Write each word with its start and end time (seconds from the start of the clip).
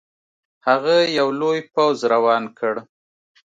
هغه 0.67 0.95
یو 1.19 1.27
لوی 1.39 1.59
پوځ 1.73 1.97
روان 2.13 2.43
کړ. 2.57 2.75